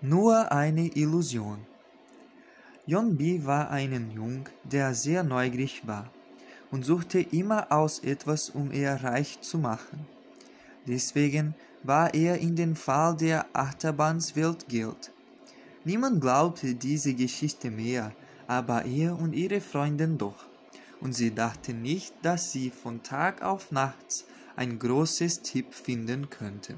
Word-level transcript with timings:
Nur 0.00 0.52
eine 0.52 0.86
Illusion. 0.94 1.58
Jon 2.86 3.16
B. 3.16 3.44
war 3.44 3.68
ein 3.70 4.12
Jung, 4.12 4.48
der 4.62 4.94
sehr 4.94 5.24
neugierig 5.24 5.88
war 5.88 6.08
und 6.70 6.84
suchte 6.84 7.18
immer 7.18 7.72
aus 7.72 7.98
etwas, 7.98 8.48
um 8.48 8.70
er 8.70 9.02
reich 9.02 9.40
zu 9.40 9.58
machen. 9.58 10.06
Deswegen 10.86 11.56
war 11.82 12.14
er 12.14 12.38
in 12.38 12.54
den 12.54 12.76
Fall 12.76 13.16
der 13.16 13.46
Achterbahnswelt 13.52 14.68
gilt. 14.68 15.10
Niemand 15.84 16.20
glaubte 16.20 16.76
diese 16.76 17.14
Geschichte 17.14 17.68
mehr, 17.68 18.12
aber 18.46 18.84
er 18.84 19.18
und 19.18 19.32
ihre 19.32 19.60
Freundin 19.60 20.16
doch, 20.16 20.46
und 21.00 21.12
sie 21.12 21.34
dachten 21.34 21.82
nicht, 21.82 22.14
dass 22.22 22.52
sie 22.52 22.70
von 22.70 23.02
Tag 23.02 23.42
auf 23.42 23.72
Nachts 23.72 24.26
ein 24.54 24.78
großes 24.78 25.42
Tipp 25.42 25.74
finden 25.74 26.30
könnten. 26.30 26.76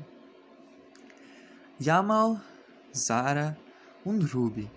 Jamal 1.79 2.41
Sarah 2.93 3.57
und 4.05 4.35
Ruby. 4.35 4.69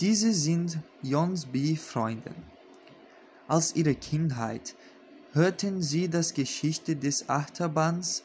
Diese 0.00 0.32
sind 0.32 0.78
Jons 1.02 1.46
B-Freunde. 1.46 2.34
Aus 3.46 3.76
ihrer 3.76 3.94
Kindheit 3.94 4.74
hörten 5.32 5.82
sie 5.82 6.08
das 6.08 6.34
Geschichte 6.34 6.96
des 6.96 7.28
Achterbahns, 7.28 8.24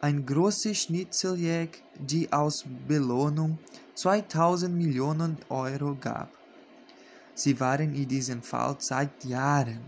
ein 0.00 0.24
großer 0.24 0.74
Schnitzeljäg, 0.74 1.82
die 1.98 2.32
aus 2.32 2.64
Belohnung 2.86 3.58
2000 3.94 4.74
Millionen 4.74 5.38
Euro 5.48 5.96
gab. 6.00 6.30
Sie 7.34 7.58
waren 7.58 7.94
in 7.94 8.06
diesem 8.06 8.42
Fall 8.42 8.76
seit 8.78 9.24
Jahren 9.24 9.80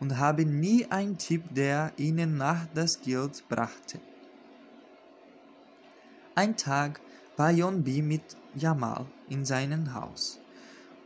und 0.00 0.18
haben 0.18 0.60
nie 0.60 0.86
einen 0.86 1.18
Tipp, 1.18 1.42
der 1.50 1.92
ihnen 1.96 2.36
nach 2.36 2.66
das 2.74 3.00
Geld 3.00 3.44
brachte. 3.48 4.00
Ein 6.34 6.56
Tag 6.56 7.00
war 7.38 7.52
Yonbi 7.52 8.02
mit 8.02 8.36
Jamal 8.56 9.06
in 9.28 9.44
seinem 9.44 9.94
Haus 9.94 10.40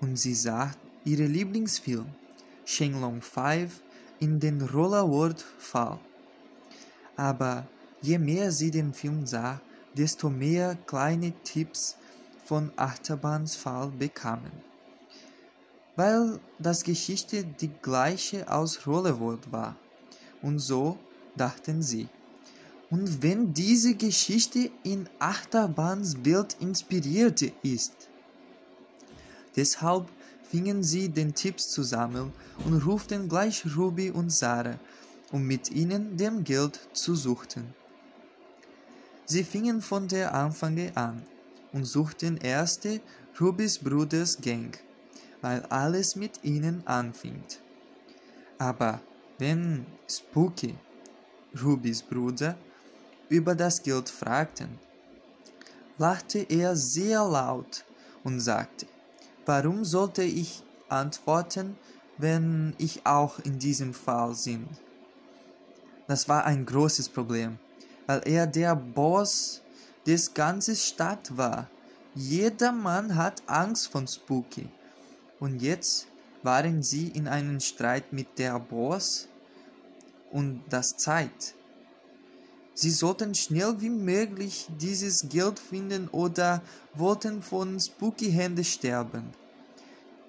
und 0.01 0.17
sie 0.17 0.35
sah 0.35 0.71
ihren 1.05 1.31
Lieblingsfilm 1.31 2.07
Shenlong 2.65 3.21
5 3.21 3.83
in 4.19 4.41
den 4.41 4.63
Rollerworld 4.63 5.45
Fall. 5.59 5.99
Aber 7.17 7.67
je 8.01 8.19
mehr 8.19 8.51
sie 8.51 8.71
den 8.71 8.95
Film 8.95 9.27
sah, 9.27 9.61
desto 9.95 10.31
mehr 10.31 10.79
kleine 10.87 11.33
Tipps 11.45 11.99
von 12.47 12.73
Achterbahns 12.77 13.55
Fall 13.55 13.91
bekamen. 13.91 14.53
Weil 15.97 16.41
das 16.59 16.83
Geschichte 16.83 17.45
die 17.45 17.71
gleiche 17.83 18.51
aus 18.51 18.87
Rollerworld 18.87 19.53
war. 19.53 19.77
Und 20.41 20.61
so 20.61 20.97
dachten 21.37 21.83
sie. 21.83 22.09
Und 22.93 23.23
wenn 23.23 23.55
diese 23.55 23.95
Geschichte 23.95 24.71
in 24.83 25.09
Achterbahns 25.19 26.15
Bild 26.15 26.59
inspirierte 26.61 27.51
ist. 27.63 28.11
Deshalb 29.57 30.11
fingen 30.43 30.83
sie 30.83 31.09
den 31.09 31.33
Tipps 31.33 31.71
zu 31.71 31.85
sammeln 31.85 32.35
und 32.67 32.85
ruften 32.85 33.31
gleich 33.31 33.65
Ruby 33.75 34.11
und 34.11 34.31
Sarah, 34.31 34.79
um 35.31 35.47
mit 35.47 35.71
ihnen 35.71 36.19
dem 36.19 36.45
Geld 36.45 36.81
zu 36.93 37.15
suchen. 37.15 37.73
Sie 39.25 39.43
fingen 39.43 39.81
von 39.81 40.07
der 40.07 40.35
Anfange 40.35 40.95
an 40.95 41.23
und 41.73 41.87
suchten 41.87 42.37
erste 42.37 43.01
Rubys 43.41 43.79
Bruders 43.79 44.39
Gang, 44.39 44.79
weil 45.41 45.63
alles 45.71 46.15
mit 46.15 46.45
ihnen 46.45 46.87
anfing. 46.87 47.43
Aber 48.59 49.01
wenn 49.39 49.87
Spooky, 50.07 50.75
Rubys 51.59 52.03
Bruder, 52.03 52.55
über 53.29 53.55
das 53.55 53.83
Geld 53.83 54.09
fragten, 54.09 54.79
lachte 55.99 56.39
er 56.39 56.77
sehr 56.77 57.25
laut 57.25 57.85
und 58.25 58.41
sagte, 58.41 58.87
warum 59.47 59.85
sollte 59.85 60.23
ich 60.23 60.63
antworten, 60.89 61.77
wenn 62.19 62.75
ich 62.79 63.07
auch 63.07 63.39
in 63.41 63.59
diesem 63.59 63.95
Fall 63.95 64.35
bin? 64.45 64.69
Das 66.07 66.29
war 66.29 66.45
ein 66.45 66.67
großes 66.67 67.09
Problem, 67.09 67.59
weil 68.07 68.23
er 68.27 68.47
der 68.47 68.77
Boss 68.77 69.63
des 70.07 70.35
ganzen 70.35 70.77
Stadt 70.77 71.37
war. 71.37 71.69
Jeder 72.15 72.73
Mann 72.73 73.17
hat 73.17 73.43
Angst 73.47 73.89
von 73.89 74.07
Spooky. 74.07 74.69
Und 75.41 75.63
jetzt 75.63 76.07
waren 76.43 76.83
sie 76.83 77.09
in 77.09 77.29
einem 77.29 77.61
Streit 77.61 78.13
mit 78.13 78.39
der 78.39 78.59
Boss 78.59 79.29
und 80.31 80.63
das 80.69 80.97
Zeit. 80.97 81.55
Sie 82.75 82.91
sollten 82.91 83.35
schnell 83.35 83.81
wie 83.81 83.91
möglich 83.91 84.67
dieses 84.81 85.29
Geld 85.29 85.59
finden 85.59 86.09
oder 86.09 86.63
wollten 86.95 87.43
von 87.43 87.79
Spooky 87.79 88.33
Hände 88.33 88.65
sterben. 88.65 89.35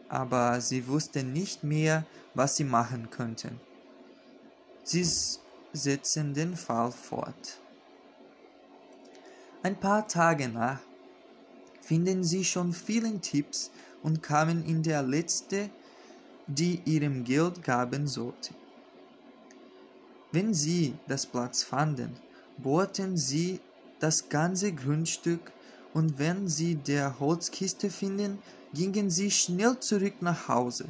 Aber 0.10 0.60
sie 0.60 0.88
wussten 0.88 1.32
nicht 1.32 1.64
mehr, 1.64 2.06
was 2.34 2.58
sie 2.58 2.66
machen 2.66 3.10
könnten. 3.10 3.60
Sie 4.84 5.08
setzten 5.72 6.34
den 6.34 6.58
Fall 6.58 6.92
fort. 6.92 7.60
Ein 9.64 9.80
paar 9.80 10.08
Tage 10.08 10.50
nach 10.50 10.80
finden 11.82 12.24
sie 12.24 12.44
schon 12.44 12.74
vielen 12.74 13.22
Tipps 13.22 13.72
und 14.04 14.22
kamen 14.22 14.66
in 14.66 14.84
der 14.84 15.02
letzte, 15.02 15.70
die 16.48 16.82
ihrem 16.86 17.24
Geld 17.24 17.64
gaben 17.64 18.08
sollte. 18.08 18.54
Wenn 20.34 20.54
sie 20.54 20.96
das 21.08 21.26
Platz 21.26 21.64
fanden, 21.64 22.16
bohrten 22.64 23.18
sie 23.18 23.60
das 24.00 24.30
ganze 24.30 24.72
Grundstück 24.72 25.52
und 25.94 26.18
wenn 26.18 26.48
sie 26.48 26.76
der 26.76 27.20
Holzkiste 27.20 27.90
finden, 27.90 28.40
gingen 28.74 29.10
sie 29.10 29.30
schnell 29.30 29.80
zurück 29.80 30.16
nach 30.22 30.48
Hause. 30.48 30.86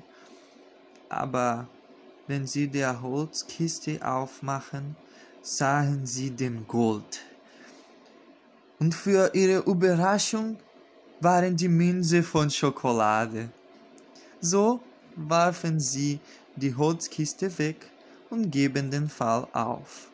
Aber 1.10 1.68
wenn 2.28 2.48
sie 2.48 2.68
der 2.68 3.02
Holzkiste 3.02 4.00
aufmachen, 4.06 4.96
sahen 5.42 6.06
sie 6.06 6.32
den 6.32 6.66
Gold. 6.68 7.22
Und 8.80 8.96
für 8.96 9.32
ihre 9.34 9.60
Überraschung 9.70 10.58
waren 11.20 11.56
die 11.56 11.68
Münze 11.68 12.24
von 12.24 12.50
Schokolade. 12.50 13.50
So 14.40 14.80
warfen 15.16 15.80
sie 15.80 16.20
die 16.56 16.74
Holzkiste 16.76 17.58
weg 17.58 17.90
und 18.30 18.50
geben 18.52 18.90
den 18.90 19.10
Fall 19.10 19.48
auf. 19.54 20.13